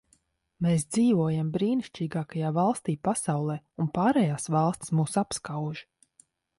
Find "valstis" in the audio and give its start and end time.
4.59-4.99